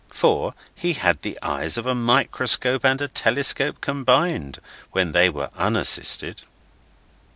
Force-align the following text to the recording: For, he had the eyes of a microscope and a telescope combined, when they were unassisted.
For, 0.09 0.55
he 0.73 0.93
had 0.93 1.21
the 1.21 1.37
eyes 1.43 1.77
of 1.77 1.85
a 1.85 1.93
microscope 1.93 2.83
and 2.83 2.99
a 3.03 3.07
telescope 3.07 3.81
combined, 3.81 4.57
when 4.93 5.11
they 5.11 5.29
were 5.29 5.51
unassisted. 5.55 6.43